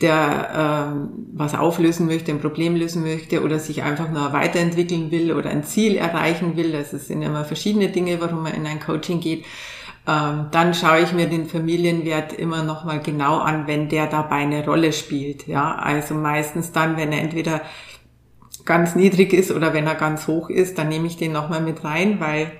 der 0.00 0.88
ähm, 0.88 1.08
was 1.34 1.54
auflösen 1.54 2.06
möchte, 2.06 2.32
ein 2.32 2.40
Problem 2.40 2.76
lösen 2.76 3.02
möchte 3.02 3.42
oder 3.42 3.58
sich 3.58 3.82
einfach 3.82 4.08
nur 4.08 4.32
weiterentwickeln 4.32 5.10
will 5.10 5.32
oder 5.32 5.50
ein 5.50 5.64
Ziel 5.64 5.96
erreichen 5.96 6.56
will. 6.56 6.72
Das 6.72 6.92
sind 6.92 7.20
immer 7.20 7.44
verschiedene 7.44 7.88
Dinge, 7.88 8.20
warum 8.20 8.44
man 8.44 8.54
in 8.54 8.66
ein 8.66 8.80
Coaching 8.80 9.20
geht. 9.20 9.44
Ähm, 10.06 10.46
dann 10.52 10.72
schaue 10.72 11.00
ich 11.00 11.12
mir 11.12 11.26
den 11.28 11.46
Familienwert 11.46 12.32
immer 12.32 12.62
noch 12.62 12.84
mal 12.84 13.00
genau 13.00 13.38
an, 13.38 13.66
wenn 13.66 13.88
der 13.88 14.06
dabei 14.06 14.36
eine 14.36 14.64
Rolle 14.64 14.92
spielt. 14.92 15.46
Ja, 15.46 15.74
also 15.74 16.14
meistens 16.14 16.72
dann, 16.72 16.96
wenn 16.96 17.12
er 17.12 17.20
entweder 17.22 17.60
ganz 18.66 18.94
niedrig 18.94 19.32
ist 19.32 19.50
oder 19.50 19.72
wenn 19.72 19.86
er 19.86 19.94
ganz 19.94 20.26
hoch 20.26 20.50
ist, 20.50 20.76
dann 20.76 20.88
nehme 20.88 21.06
ich 21.06 21.16
den 21.16 21.32
nochmal 21.32 21.62
mit 21.62 21.84
rein, 21.84 22.20
weil 22.20 22.50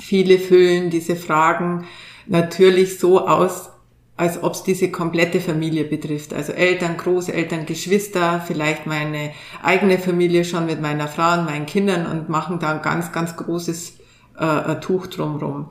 viele 0.00 0.38
füllen 0.38 0.90
diese 0.90 1.14
Fragen 1.14 1.84
natürlich 2.26 2.98
so 2.98 3.26
aus, 3.28 3.70
als 4.16 4.42
ob 4.42 4.54
es 4.54 4.62
diese 4.62 4.90
komplette 4.90 5.40
Familie 5.40 5.84
betrifft. 5.84 6.34
Also 6.34 6.52
Eltern, 6.52 6.96
Großeltern, 6.96 7.66
Geschwister, 7.66 8.42
vielleicht 8.46 8.86
meine 8.86 9.32
eigene 9.62 9.98
Familie 9.98 10.44
schon 10.44 10.66
mit 10.66 10.80
meiner 10.80 11.08
Frau 11.08 11.38
und 11.38 11.46
meinen 11.46 11.66
Kindern 11.66 12.06
und 12.06 12.28
machen 12.28 12.58
da 12.58 12.72
ein 12.72 12.82
ganz, 12.82 13.12
ganz 13.12 13.36
großes 13.36 13.98
äh, 14.38 14.76
Tuch 14.76 15.06
drumrum. 15.08 15.70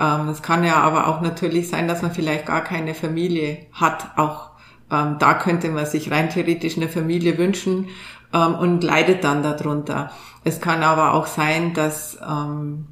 Ähm, 0.00 0.28
es 0.28 0.42
kann 0.42 0.64
ja 0.64 0.76
aber 0.76 1.08
auch 1.08 1.20
natürlich 1.20 1.68
sein, 1.68 1.88
dass 1.88 2.02
man 2.02 2.12
vielleicht 2.12 2.46
gar 2.46 2.62
keine 2.62 2.94
Familie 2.94 3.66
hat. 3.72 4.16
Auch 4.16 4.50
ähm, 4.90 5.16
da 5.18 5.34
könnte 5.34 5.68
man 5.68 5.86
sich 5.86 6.10
rein 6.10 6.30
theoretisch 6.30 6.76
eine 6.76 6.88
Familie 6.88 7.36
wünschen 7.38 7.88
ähm, 8.32 8.54
und 8.54 8.84
leidet 8.84 9.24
dann 9.24 9.42
darunter. 9.42 10.10
Es 10.44 10.60
kann 10.60 10.82
aber 10.82 11.14
auch 11.14 11.26
sein, 11.26 11.74
dass 11.74 12.18
ähm, 12.26 12.86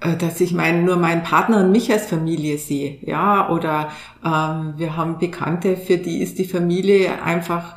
äh, 0.00 0.16
dass 0.16 0.40
ich 0.40 0.52
mein, 0.52 0.84
nur 0.84 0.96
meinen 0.96 1.22
Partner 1.22 1.60
und 1.60 1.72
mich 1.72 1.90
als 1.90 2.06
Familie 2.06 2.58
sehe, 2.58 2.98
ja, 3.02 3.48
oder 3.48 3.88
ähm, 4.24 4.74
wir 4.76 4.96
haben 4.96 5.18
Bekannte, 5.18 5.76
für 5.76 5.96
die 5.96 6.22
ist 6.22 6.38
die 6.38 6.44
Familie 6.44 7.22
einfach 7.22 7.76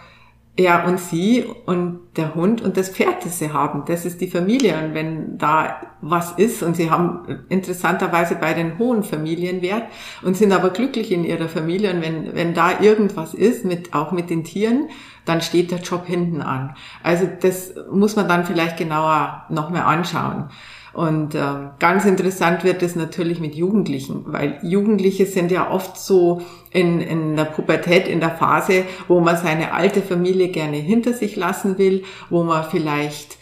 er 0.59 0.85
und 0.85 0.99
sie 0.99 1.45
und 1.65 1.99
der 2.17 2.35
Hund 2.35 2.61
und 2.61 2.75
das 2.75 2.89
Pferd, 2.89 3.23
das 3.23 3.39
sie 3.39 3.53
haben. 3.53 3.83
Das 3.87 4.05
ist 4.05 4.19
die 4.19 4.27
Familie. 4.27 4.77
Und 4.77 4.93
wenn 4.93 5.37
da 5.37 5.81
was 6.01 6.33
ist, 6.33 6.61
und 6.63 6.75
sie 6.75 6.91
haben 6.91 7.45
interessanterweise 7.47 8.35
bei 8.35 8.53
den 8.53 8.77
hohen 8.77 9.03
Familienwert 9.03 9.83
und 10.21 10.35
sind 10.35 10.51
aber 10.51 10.71
glücklich 10.71 11.13
in 11.13 11.23
ihrer 11.23 11.47
Familie, 11.47 11.93
und 11.93 12.01
wenn, 12.01 12.35
wenn 12.35 12.53
da 12.53 12.81
irgendwas 12.81 13.33
ist, 13.33 13.63
mit, 13.63 13.93
auch 13.93 14.11
mit 14.11 14.29
den 14.29 14.43
Tieren, 14.43 14.89
dann 15.23 15.41
steht 15.41 15.71
der 15.71 15.79
Job 15.79 16.05
hinten 16.05 16.41
an. 16.41 16.75
Also 17.03 17.29
das 17.39 17.73
muss 17.89 18.17
man 18.17 18.27
dann 18.27 18.43
vielleicht 18.43 18.75
genauer 18.75 19.45
noch 19.49 19.69
mehr 19.69 19.87
anschauen. 19.87 20.49
Und 20.93 21.35
äh, 21.35 21.41
ganz 21.77 22.05
interessant 22.05 22.63
wird 22.63 22.81
es 22.81 22.95
natürlich 22.95 23.39
mit 23.39 23.55
Jugendlichen, 23.55 24.23
weil 24.27 24.59
Jugendliche 24.63 25.25
sind 25.25 25.51
ja 25.51 25.69
oft 25.69 25.97
so 25.97 26.41
in, 26.71 26.99
in 27.01 27.35
der 27.35 27.45
Pubertät, 27.45 28.07
in 28.07 28.19
der 28.19 28.31
Phase, 28.31 28.85
wo 29.07 29.19
man 29.19 29.37
seine 29.37 29.73
alte 29.73 30.01
Familie 30.01 30.49
gerne 30.49 30.77
hinter 30.77 31.13
sich 31.13 31.35
lassen 31.35 31.77
will, 31.77 32.03
wo 32.29 32.43
man 32.43 32.65
vielleicht 32.69 33.37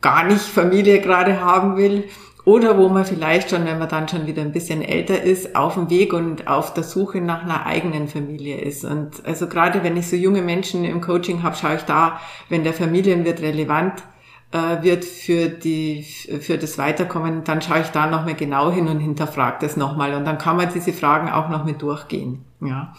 gar 0.00 0.24
nicht 0.24 0.40
Familie 0.40 1.00
gerade 1.00 1.40
haben 1.40 1.76
will 1.76 2.04
oder 2.44 2.78
wo 2.78 2.88
man 2.88 3.04
vielleicht 3.04 3.50
schon, 3.50 3.66
wenn 3.66 3.78
man 3.78 3.88
dann 3.90 4.08
schon 4.08 4.26
wieder 4.26 4.42
ein 4.42 4.52
bisschen 4.52 4.80
älter 4.80 5.22
ist, 5.22 5.54
auf 5.54 5.74
dem 5.74 5.90
Weg 5.90 6.12
und 6.12 6.48
auf 6.48 6.72
der 6.72 6.82
Suche 6.82 7.20
nach 7.20 7.42
einer 7.42 7.66
eigenen 7.66 8.08
Familie 8.08 8.58
ist. 8.58 8.84
Und 8.84 9.24
also 9.26 9.48
gerade 9.48 9.84
wenn 9.84 9.96
ich 9.96 10.08
so 10.08 10.16
junge 10.16 10.40
Menschen 10.40 10.84
im 10.84 11.00
Coaching 11.00 11.42
habe, 11.42 11.56
schaue 11.56 11.76
ich 11.76 11.82
da, 11.82 12.20
wenn 12.48 12.64
der 12.64 12.72
Familienwirt 12.72 13.42
relevant 13.42 14.02
äh, 14.52 14.82
wird 14.82 15.04
für 15.04 15.48
die 15.48 16.02
für 16.02 16.58
das 16.58 16.78
Weiterkommen, 16.78 17.44
dann 17.44 17.60
schaue 17.60 17.80
ich 17.80 17.88
da 17.88 18.06
nochmal 18.06 18.34
genau 18.34 18.70
hin 18.70 18.88
und 18.88 19.00
hinterfrage 19.00 19.58
das 19.60 19.76
nochmal 19.76 20.14
und 20.14 20.24
dann 20.24 20.38
kann 20.38 20.56
man 20.56 20.72
diese 20.72 20.92
Fragen 20.92 21.30
auch 21.30 21.48
noch 21.48 21.64
mit 21.64 21.82
durchgehen. 21.82 22.44
Ja, 22.60 22.94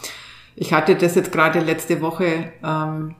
ich 0.56 0.72
hatte 0.72 0.94
das 0.94 1.14
jetzt 1.14 1.32
gerade 1.32 1.60
letzte 1.60 2.00
Woche 2.00 2.52
ähm, 2.64 3.14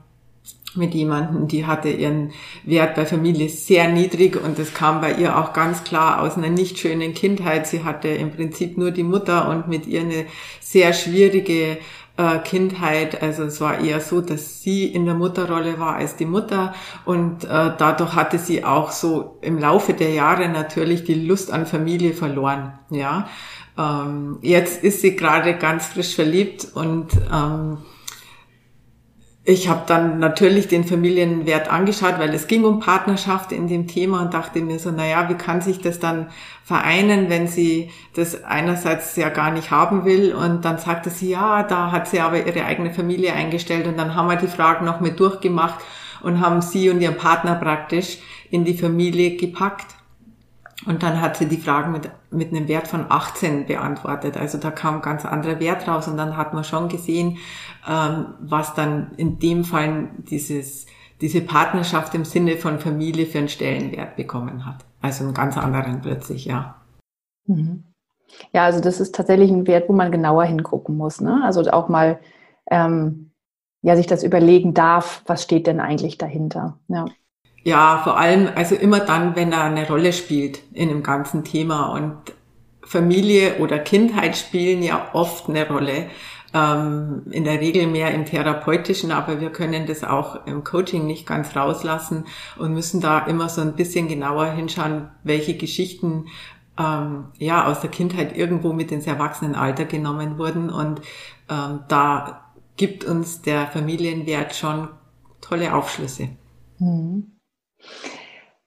mit 0.75 0.93
jemanden, 0.93 1.47
die 1.47 1.65
hatte 1.65 1.89
ihren 1.89 2.31
Wert 2.63 2.95
bei 2.95 3.05
Familie 3.05 3.49
sehr 3.49 3.89
niedrig 3.89 4.41
und 4.41 4.57
das 4.57 4.73
kam 4.73 5.01
bei 5.01 5.13
ihr 5.13 5.37
auch 5.37 5.51
ganz 5.51 5.83
klar 5.83 6.21
aus 6.21 6.37
einer 6.37 6.49
nicht 6.49 6.79
schönen 6.79 7.13
Kindheit. 7.13 7.67
Sie 7.67 7.83
hatte 7.83 8.07
im 8.07 8.31
Prinzip 8.31 8.77
nur 8.77 8.91
die 8.91 9.03
Mutter 9.03 9.49
und 9.49 9.67
mit 9.67 9.85
ihr 9.85 10.01
eine 10.01 10.25
sehr 10.61 10.93
schwierige 10.93 11.77
äh, 12.17 12.39
Kindheit. 12.39 13.21
Also 13.21 13.43
es 13.43 13.61
war 13.61 13.79
eher 13.79 14.01
so, 14.01 14.21
dass 14.21 14.61
sie 14.61 14.85
in 14.85 15.05
der 15.05 15.15
Mutterrolle 15.15 15.79
war 15.79 15.95
als 15.95 16.15
die 16.15 16.25
Mutter 16.25 16.73
und 17.05 17.43
äh, 17.43 17.47
dadurch 17.77 18.15
hatte 18.15 18.37
sie 18.37 18.63
auch 18.63 18.91
so 18.91 19.37
im 19.41 19.57
Laufe 19.57 19.93
der 19.93 20.11
Jahre 20.11 20.49
natürlich 20.49 21.03
die 21.03 21.13
Lust 21.15 21.51
an 21.51 21.65
Familie 21.65 22.13
verloren. 22.13 22.73
Ja, 22.89 23.27
ähm, 23.77 24.39
jetzt 24.41 24.83
ist 24.83 25.01
sie 25.01 25.15
gerade 25.15 25.55
ganz 25.57 25.87
frisch 25.87 26.15
verliebt 26.15 26.67
und 26.73 27.07
ähm, 27.31 27.77
ich 29.43 29.67
habe 29.69 29.81
dann 29.87 30.19
natürlich 30.19 30.67
den 30.67 30.83
Familienwert 30.83 31.71
angeschaut, 31.71 32.19
weil 32.19 32.31
es 32.33 32.45
ging 32.45 32.63
um 32.63 32.79
Partnerschaft 32.79 33.51
in 33.51 33.67
dem 33.67 33.87
Thema 33.87 34.21
und 34.21 34.35
dachte 34.35 34.61
mir 34.61 34.77
so, 34.77 34.91
naja, 34.91 35.29
wie 35.29 35.33
kann 35.33 35.61
sich 35.61 35.79
das 35.79 35.99
dann 35.99 36.27
vereinen, 36.63 37.27
wenn 37.29 37.47
sie 37.47 37.89
das 38.13 38.43
einerseits 38.43 39.15
ja 39.15 39.29
gar 39.29 39.49
nicht 39.49 39.71
haben 39.71 40.05
will 40.05 40.33
und 40.33 40.63
dann 40.63 40.77
sagte 40.77 41.09
sie, 41.09 41.31
ja, 41.31 41.63
da 41.63 41.91
hat 41.91 42.07
sie 42.07 42.19
aber 42.19 42.45
ihre 42.45 42.65
eigene 42.65 42.93
Familie 42.93 43.33
eingestellt 43.33 43.87
und 43.87 43.97
dann 43.97 44.13
haben 44.13 44.29
wir 44.29 44.35
die 44.35 44.47
Fragen 44.47 44.85
noch 44.85 44.99
mit 44.99 45.19
durchgemacht 45.19 45.79
und 46.21 46.39
haben 46.39 46.61
sie 46.61 46.91
und 46.91 47.01
ihren 47.01 47.17
Partner 47.17 47.55
praktisch 47.55 48.19
in 48.51 48.63
die 48.63 48.77
Familie 48.77 49.37
gepackt. 49.37 49.87
Und 50.85 51.03
dann 51.03 51.21
hat 51.21 51.37
sie 51.37 51.47
die 51.47 51.57
Fragen 51.57 51.91
mit, 51.91 52.09
mit 52.31 52.49
einem 52.49 52.67
Wert 52.67 52.87
von 52.87 53.05
18 53.09 53.67
beantwortet. 53.67 54.35
Also 54.37 54.57
da 54.57 54.71
kam 54.71 55.01
ganz 55.01 55.25
anderer 55.25 55.59
Wert 55.59 55.87
raus 55.87 56.07
und 56.07 56.17
dann 56.17 56.37
hat 56.37 56.53
man 56.53 56.63
schon 56.63 56.89
gesehen, 56.89 57.37
ähm, 57.87 58.33
was 58.39 58.73
dann 58.73 59.11
in 59.17 59.37
dem 59.39 59.63
Fall 59.63 60.09
dieses, 60.17 60.87
diese 61.21 61.41
Partnerschaft 61.41 62.15
im 62.15 62.25
Sinne 62.25 62.57
von 62.57 62.79
Familie 62.79 63.27
für 63.27 63.37
einen 63.37 63.49
Stellenwert 63.49 64.15
bekommen 64.15 64.65
hat. 64.65 64.85
Also 65.01 65.23
einen 65.23 65.33
ganz 65.33 65.57
anderen 65.57 66.01
plötzlich, 66.01 66.45
ja. 66.45 66.75
Mhm. 67.45 67.83
Ja, 68.53 68.65
also 68.65 68.79
das 68.79 68.99
ist 68.99 69.13
tatsächlich 69.13 69.51
ein 69.51 69.67
Wert, 69.67 69.89
wo 69.89 69.93
man 69.93 70.11
genauer 70.11 70.45
hingucken 70.45 70.97
muss. 70.97 71.21
Ne? 71.21 71.41
Also 71.43 71.61
auch 71.69 71.89
mal 71.89 72.19
ähm, 72.69 73.31
ja, 73.81 73.95
sich 73.95 74.07
das 74.07 74.23
überlegen 74.23 74.73
darf, 74.73 75.23
was 75.25 75.43
steht 75.43 75.67
denn 75.67 75.79
eigentlich 75.79 76.17
dahinter. 76.17 76.77
Ja. 76.87 77.05
Ja, 77.63 78.01
vor 78.03 78.17
allem, 78.17 78.49
also 78.55 78.75
immer 78.75 78.99
dann, 79.01 79.35
wenn 79.35 79.51
er 79.51 79.63
eine 79.63 79.87
Rolle 79.87 80.13
spielt 80.13 80.61
in 80.73 80.89
dem 80.89 81.03
ganzen 81.03 81.43
Thema. 81.43 81.93
Und 81.93 82.33
Familie 82.83 83.59
oder 83.59 83.77
Kindheit 83.79 84.35
spielen 84.35 84.81
ja 84.81 85.09
oft 85.13 85.47
eine 85.47 85.67
Rolle. 85.67 86.07
Ähm, 86.53 87.21
in 87.31 87.45
der 87.45 87.61
Regel 87.61 87.87
mehr 87.87 88.13
im 88.13 88.25
therapeutischen, 88.25 89.13
aber 89.13 89.39
wir 89.39 89.51
können 89.51 89.85
das 89.85 90.03
auch 90.03 90.45
im 90.45 90.65
Coaching 90.65 91.07
nicht 91.07 91.25
ganz 91.25 91.55
rauslassen 91.55 92.25
und 92.57 92.73
müssen 92.73 92.99
da 92.99 93.19
immer 93.19 93.47
so 93.47 93.61
ein 93.61 93.77
bisschen 93.77 94.09
genauer 94.09 94.47
hinschauen, 94.47 95.07
welche 95.23 95.55
Geschichten 95.55 96.25
ähm, 96.77 97.27
ja 97.37 97.67
aus 97.67 97.79
der 97.79 97.89
Kindheit 97.89 98.35
irgendwo 98.35 98.73
mit 98.73 98.91
ins 98.91 99.07
Erwachsenenalter 99.07 99.85
genommen 99.85 100.37
wurden. 100.37 100.69
Und 100.69 101.01
ähm, 101.49 101.81
da 101.87 102.51
gibt 102.75 103.05
uns 103.05 103.41
der 103.41 103.67
Familienwert 103.67 104.53
schon 104.53 104.89
tolle 105.39 105.73
Aufschlüsse. 105.73 106.29
Mhm. 106.79 107.30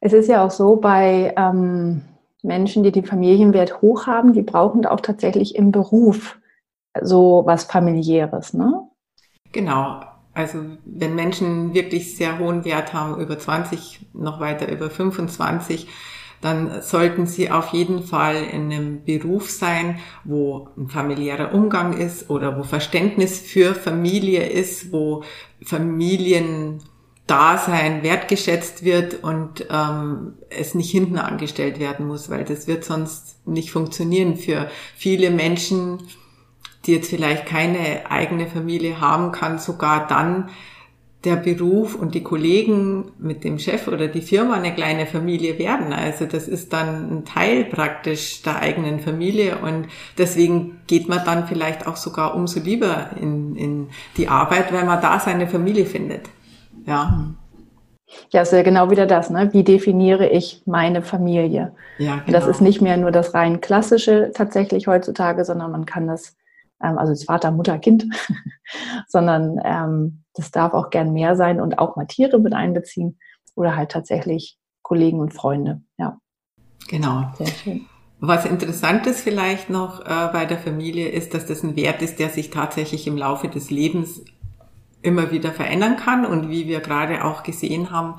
Es 0.00 0.12
ist 0.12 0.28
ja 0.28 0.44
auch 0.44 0.50
so 0.50 0.76
bei 0.76 1.32
ähm, 1.36 2.02
Menschen, 2.42 2.82
die 2.82 2.92
den 2.92 3.06
Familienwert 3.06 3.80
hoch 3.80 4.06
haben, 4.06 4.32
die 4.32 4.42
brauchen 4.42 4.84
auch 4.86 5.00
tatsächlich 5.00 5.56
im 5.56 5.72
Beruf 5.72 6.38
so 7.00 7.42
was 7.46 7.64
familiäres, 7.64 8.54
ne? 8.54 8.88
Genau. 9.52 10.02
Also 10.34 10.58
wenn 10.84 11.14
Menschen 11.14 11.74
wirklich 11.74 12.16
sehr 12.16 12.38
hohen 12.38 12.64
Wert 12.64 12.92
haben, 12.92 13.20
über 13.20 13.38
20, 13.38 14.06
noch 14.12 14.40
weiter 14.40 14.70
über 14.70 14.90
25, 14.90 15.86
dann 16.40 16.82
sollten 16.82 17.26
sie 17.26 17.50
auf 17.50 17.68
jeden 17.68 18.02
Fall 18.02 18.36
in 18.36 18.70
einem 18.70 19.04
Beruf 19.04 19.48
sein, 19.48 19.98
wo 20.24 20.68
ein 20.76 20.88
familiärer 20.88 21.54
Umgang 21.54 21.96
ist 21.96 22.28
oder 22.28 22.58
wo 22.58 22.64
Verständnis 22.64 23.40
für 23.40 23.74
Familie 23.74 24.46
ist, 24.46 24.92
wo 24.92 25.22
Familiendasein 27.26 28.02
wertgeschätzt 28.02 28.84
wird 28.84 29.24
und 29.24 29.66
ähm, 29.70 30.34
es 30.50 30.74
nicht 30.74 30.90
hinten 30.90 31.18
angestellt 31.18 31.78
werden 31.80 32.06
muss, 32.06 32.28
weil 32.28 32.44
das 32.44 32.66
wird 32.66 32.84
sonst 32.84 33.46
nicht 33.46 33.70
funktionieren 33.70 34.36
für 34.36 34.68
viele 34.96 35.30
Menschen 35.30 36.00
die 36.86 36.92
jetzt 36.92 37.10
vielleicht 37.10 37.46
keine 37.46 38.10
eigene 38.10 38.46
Familie 38.46 39.00
haben, 39.00 39.32
kann 39.32 39.58
sogar 39.58 40.06
dann 40.06 40.50
der 41.24 41.36
Beruf 41.36 41.94
und 41.94 42.14
die 42.14 42.22
Kollegen 42.22 43.12
mit 43.18 43.44
dem 43.44 43.58
Chef 43.58 43.88
oder 43.88 44.08
die 44.08 44.20
Firma 44.20 44.54
eine 44.54 44.74
kleine 44.74 45.06
Familie 45.06 45.58
werden. 45.58 45.94
Also 45.94 46.26
das 46.26 46.46
ist 46.46 46.74
dann 46.74 47.10
ein 47.10 47.24
Teil 47.24 47.64
praktisch 47.64 48.42
der 48.42 48.60
eigenen 48.60 49.00
Familie 49.00 49.56
und 49.56 49.86
deswegen 50.18 50.80
geht 50.86 51.08
man 51.08 51.24
dann 51.24 51.46
vielleicht 51.46 51.86
auch 51.86 51.96
sogar 51.96 52.34
umso 52.34 52.60
lieber 52.60 53.10
in, 53.18 53.56
in 53.56 53.88
die 54.18 54.28
Arbeit, 54.28 54.70
weil 54.70 54.84
man 54.84 55.00
da 55.00 55.18
seine 55.18 55.46
Familie 55.46 55.86
findet. 55.86 56.28
Ja. 56.86 57.34
Ja, 58.30 58.42
ist 58.42 58.52
ja 58.52 58.62
genau 58.62 58.90
wieder 58.90 59.06
das, 59.06 59.30
ne? 59.30 59.52
Wie 59.52 59.64
definiere 59.64 60.28
ich 60.28 60.62
meine 60.66 61.02
Familie? 61.02 61.74
Ja, 61.98 62.16
genau. 62.18 62.32
Das 62.32 62.46
ist 62.46 62.60
nicht 62.60 62.80
mehr 62.80 62.96
nur 62.96 63.10
das 63.10 63.34
rein 63.34 63.60
klassische 63.60 64.30
tatsächlich 64.34 64.86
heutzutage, 64.86 65.44
sondern 65.44 65.72
man 65.72 65.86
kann 65.86 66.06
das 66.06 66.36
ähm, 66.82 66.98
also 66.98 67.12
das 67.12 67.24
Vater, 67.24 67.50
Mutter, 67.50 67.78
Kind, 67.78 68.06
sondern 69.08 69.60
ähm, 69.64 70.24
das 70.34 70.50
darf 70.50 70.74
auch 70.74 70.90
gern 70.90 71.12
mehr 71.12 71.36
sein 71.36 71.60
und 71.60 71.78
auch 71.78 71.96
mal 71.96 72.06
Tiere 72.06 72.38
mit 72.38 72.52
einbeziehen 72.52 73.18
oder 73.54 73.76
halt 73.76 73.90
tatsächlich 73.90 74.58
Kollegen 74.82 75.20
und 75.20 75.32
Freunde. 75.32 75.82
Ja. 75.98 76.18
Genau. 76.88 77.30
Sehr 77.38 77.46
schön. 77.46 77.86
Was 78.20 78.46
interessant 78.46 79.06
ist 79.06 79.20
vielleicht 79.20 79.70
noch 79.70 80.00
äh, 80.00 80.28
bei 80.32 80.46
der 80.46 80.58
Familie 80.58 81.08
ist, 81.08 81.34
dass 81.34 81.46
das 81.46 81.62
ein 81.62 81.76
Wert 81.76 82.00
ist, 82.00 82.18
der 82.18 82.30
sich 82.30 82.50
tatsächlich 82.50 83.06
im 83.06 83.16
Laufe 83.16 83.48
des 83.48 83.70
Lebens 83.70 84.24
immer 85.04 85.30
wieder 85.30 85.52
verändern 85.52 85.96
kann 85.96 86.26
und 86.26 86.50
wie 86.50 86.66
wir 86.66 86.80
gerade 86.80 87.24
auch 87.24 87.42
gesehen 87.42 87.90
haben, 87.90 88.14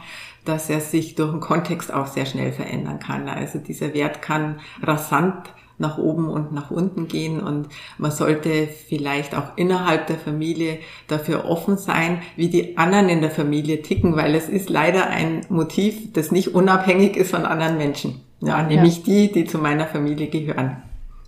dass 0.45 0.69
er 0.69 0.79
sich 0.79 1.15
durch 1.15 1.31
den 1.31 1.39
Kontext 1.39 1.91
auch 1.93 2.07
sehr 2.07 2.25
schnell 2.25 2.51
verändern 2.51 2.99
kann. 2.99 3.27
Also 3.27 3.59
dieser 3.59 3.93
Wert 3.93 4.21
kann 4.21 4.59
rasant 4.81 5.49
nach 5.77 5.97
oben 5.97 6.29
und 6.29 6.53
nach 6.53 6.71
unten 6.71 7.07
gehen 7.07 7.41
und 7.41 7.67
man 7.97 8.11
sollte 8.11 8.67
vielleicht 8.87 9.35
auch 9.35 9.57
innerhalb 9.57 10.07
der 10.07 10.17
Familie 10.17 10.77
dafür 11.07 11.45
offen 11.45 11.77
sein, 11.77 12.21
wie 12.37 12.47
die 12.47 12.77
anderen 12.77 13.09
in 13.09 13.21
der 13.21 13.31
Familie 13.31 13.81
ticken, 13.81 14.15
weil 14.15 14.35
es 14.35 14.47
ist 14.47 14.69
leider 14.69 15.09
ein 15.09 15.41
Motiv, 15.49 16.13
das 16.13 16.31
nicht 16.31 16.55
unabhängig 16.55 17.17
ist 17.17 17.31
von 17.31 17.45
anderen 17.45 17.77
Menschen. 17.77 18.21
Ja, 18.39 18.63
nämlich 18.63 18.99
ja. 18.99 19.03
die, 19.05 19.31
die 19.31 19.45
zu 19.45 19.57
meiner 19.57 19.87
Familie 19.87 20.27
gehören. 20.27 20.77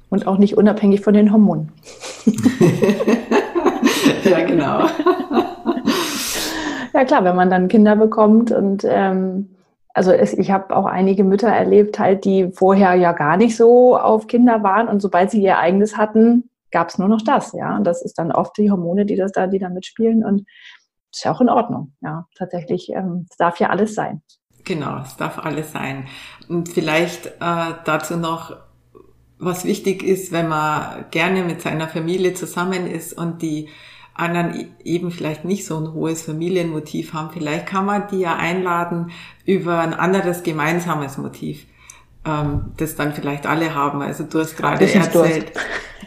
Und 0.09 0.27
auch 0.27 0.37
nicht 0.37 0.55
unabhängig 0.55 1.01
von 1.01 1.13
den 1.13 1.33
Hormonen. 1.33 1.71
ja, 4.23 4.45
genau. 4.45 4.87
Ja 6.97 7.05
klar, 7.05 7.23
wenn 7.23 7.35
man 7.35 7.49
dann 7.49 7.67
Kinder 7.67 7.95
bekommt 7.95 8.51
und 8.51 8.83
ähm, 8.87 9.49
also 9.93 10.11
es, 10.11 10.33
ich 10.33 10.51
habe 10.51 10.75
auch 10.75 10.85
einige 10.85 11.23
Mütter 11.23 11.47
erlebt, 11.47 11.97
halt, 11.97 12.23
die 12.23 12.51
vorher 12.51 12.93
ja 12.93 13.13
gar 13.13 13.35
nicht 13.35 13.55
so 13.55 13.97
auf 13.97 14.27
Kinder 14.27 14.61
waren 14.61 14.87
und 14.87 15.01
sobald 15.01 15.31
sie 15.31 15.41
ihr 15.41 15.57
eigenes 15.57 15.97
hatten, 15.97 16.49
gab 16.71 16.89
es 16.89 16.99
nur 16.99 17.07
noch 17.07 17.21
das, 17.23 17.53
ja. 17.53 17.75
Und 17.75 17.83
das 17.83 18.03
ist 18.03 18.19
dann 18.19 18.31
oft 18.31 18.55
die 18.57 18.69
Hormone, 18.69 19.05
die 19.05 19.15
das 19.15 19.31
da, 19.31 19.47
die 19.47 19.57
da 19.57 19.69
mitspielen 19.69 20.23
und 20.23 20.45
ist 21.11 21.23
ja 21.23 21.31
auch 21.31 21.41
in 21.41 21.49
Ordnung, 21.49 21.93
ja. 22.01 22.27
Tatsächlich, 22.37 22.89
ähm, 22.89 23.25
darf 23.39 23.59
ja 23.59 23.69
alles 23.69 23.95
sein. 23.95 24.21
Genau, 24.65 24.99
es 24.99 25.17
darf 25.17 25.39
alles 25.39 25.71
sein. 25.71 26.05
Und 26.47 26.69
vielleicht 26.69 27.25
äh, 27.25 27.73
dazu 27.85 28.17
noch, 28.17 28.55
was 29.39 29.65
wichtig 29.65 30.03
ist, 30.03 30.31
wenn 30.31 30.47
man 30.47 31.05
gerne 31.09 31.43
mit 31.43 31.61
seiner 31.61 31.87
Familie 31.87 32.33
zusammen 32.33 32.85
ist 32.85 33.13
und 33.13 33.41
die 33.41 33.69
anderen 34.17 34.53
e-, 34.59 34.67
eben 34.83 35.11
vielleicht 35.11 35.45
nicht 35.45 35.65
so 35.65 35.77
ein 35.77 35.93
hohes 35.93 36.23
Familienmotiv 36.23 37.13
haben. 37.13 37.29
Vielleicht 37.31 37.67
kann 37.67 37.85
man 37.85 38.07
die 38.09 38.19
ja 38.19 38.35
einladen 38.35 39.11
über 39.45 39.79
ein 39.79 39.93
anderes 39.93 40.43
gemeinsames 40.43 41.17
Motiv, 41.17 41.65
ähm, 42.25 42.73
das 42.77 42.95
dann 42.95 43.13
vielleicht 43.13 43.45
alle 43.45 43.73
haben. 43.73 44.01
Also 44.01 44.23
du 44.23 44.39
hast 44.39 44.57
gerade 44.57 44.91
erzählt, 44.91 45.51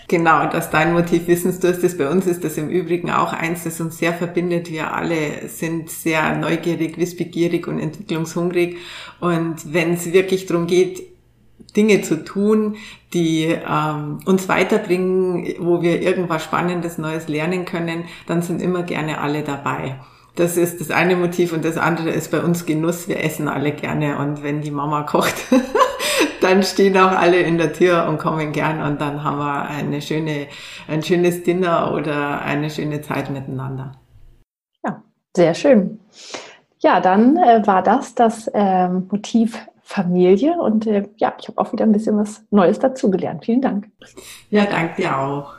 genau, 0.08 0.46
dass 0.46 0.70
dein 0.70 0.92
Motiv 0.92 1.26
Wissensdurst 1.26 1.82
ist. 1.84 1.98
Bei 1.98 2.10
uns 2.10 2.26
ist 2.26 2.44
das 2.44 2.58
im 2.58 2.68
Übrigen 2.68 3.10
auch 3.10 3.32
eins, 3.32 3.64
das 3.64 3.80
uns 3.80 3.98
sehr 3.98 4.12
verbindet. 4.12 4.70
Wir 4.70 4.92
alle 4.92 5.48
sind 5.48 5.88
sehr 5.88 6.36
neugierig, 6.36 6.98
wissbegierig 6.98 7.66
und 7.66 7.78
entwicklungshungrig. 7.78 8.76
Und 9.20 9.72
wenn 9.72 9.94
es 9.94 10.12
wirklich 10.12 10.46
darum 10.46 10.66
geht, 10.66 11.09
Dinge 11.72 12.02
zu 12.02 12.24
tun, 12.24 12.76
die 13.12 13.44
ähm, 13.46 14.20
uns 14.24 14.48
weiterbringen, 14.48 15.54
wo 15.58 15.82
wir 15.82 16.02
irgendwas 16.02 16.44
Spannendes, 16.44 16.98
Neues 16.98 17.28
lernen 17.28 17.64
können, 17.64 18.04
dann 18.26 18.42
sind 18.42 18.62
immer 18.62 18.82
gerne 18.82 19.20
alle 19.20 19.42
dabei. 19.42 19.96
Das 20.36 20.56
ist 20.56 20.80
das 20.80 20.90
eine 20.90 21.16
Motiv 21.16 21.52
und 21.52 21.64
das 21.64 21.76
andere 21.76 22.10
ist 22.10 22.30
bei 22.30 22.40
uns 22.40 22.64
Genuss. 22.64 23.08
Wir 23.08 23.22
essen 23.22 23.48
alle 23.48 23.72
gerne 23.72 24.18
und 24.18 24.42
wenn 24.42 24.62
die 24.62 24.70
Mama 24.70 25.02
kocht, 25.02 25.34
dann 26.40 26.62
stehen 26.62 26.96
auch 26.96 27.12
alle 27.12 27.40
in 27.40 27.58
der 27.58 27.72
Tür 27.72 28.06
und 28.08 28.18
kommen 28.18 28.52
gern 28.52 28.80
und 28.80 29.00
dann 29.00 29.24
haben 29.24 29.38
wir 29.38 29.68
eine 29.68 30.00
schöne, 30.00 30.46
ein 30.88 31.02
schönes 31.02 31.42
Dinner 31.42 31.92
oder 31.92 32.42
eine 32.42 32.70
schöne 32.70 33.02
Zeit 33.02 33.30
miteinander. 33.30 33.92
Ja, 34.84 35.02
sehr 35.36 35.54
schön. 35.54 36.00
Ja, 36.78 37.00
dann 37.00 37.36
äh, 37.36 37.66
war 37.66 37.82
das 37.82 38.14
das 38.14 38.50
ähm, 38.54 39.08
Motiv 39.10 39.58
Familie. 39.90 40.54
Und 40.60 40.86
äh, 40.86 41.08
ja, 41.16 41.34
ich 41.40 41.48
habe 41.48 41.58
auch 41.58 41.72
wieder 41.72 41.84
ein 41.84 41.90
bisschen 41.90 42.16
was 42.16 42.44
Neues 42.50 42.78
dazugelernt. 42.78 43.44
Vielen 43.44 43.60
Dank. 43.60 43.90
Ja, 44.50 44.64
danke 44.64 45.02
dir 45.02 45.18
auch. 45.18 45.54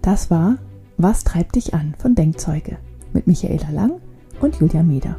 Das 0.00 0.30
war 0.30 0.56
Was 0.96 1.24
treibt 1.24 1.56
dich 1.56 1.74
an 1.74 1.94
von 1.98 2.14
Denkzeuge 2.14 2.78
mit 3.12 3.26
Michaela 3.26 3.68
Lang 3.70 4.00
und 4.40 4.56
Julia 4.56 4.82
Meder. 4.82 5.16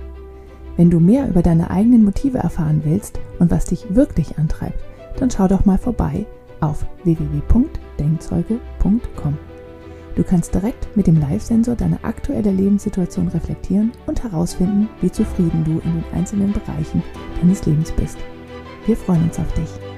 Wenn 0.76 0.90
du 0.90 1.00
mehr 1.00 1.30
über 1.30 1.44
deine 1.44 1.70
eigenen 1.70 2.04
Motive 2.04 2.40
erfahren 2.40 2.82
willst 2.84 3.20
und 3.38 3.52
was 3.52 3.66
dich 3.66 3.96
wirklich 3.96 4.40
antreibt, 4.40 4.80
dann 5.20 5.30
schau 5.30 5.48
doch 5.48 5.66
mal 5.66 5.78
vorbei 5.78 6.26
auf 6.62 6.84
www.denkzeuge.com. 7.04 9.38
Du 10.16 10.24
kannst 10.24 10.54
direkt 10.54 10.96
mit 10.96 11.08
dem 11.08 11.20
Live-Sensor 11.20 11.76
deine 11.76 12.04
aktuelle 12.04 12.52
Lebenssituation 12.52 13.30
reflektieren 13.30 13.92
und 14.06 14.24
herausfinden, 14.24 14.90
wie 15.02 15.12
zufrieden 15.12 15.64
du 15.64 15.80
in 15.80 16.02
den 16.02 16.04
einzelnen 16.14 16.52
Bereichen 16.52 17.04
deines 17.40 17.66
Lebens 17.66 17.92
bist. 17.92 18.18
Wir 18.86 18.98
freuen 18.98 19.24
uns 19.24 19.40
auf 19.40 19.52
dich. 19.54 19.89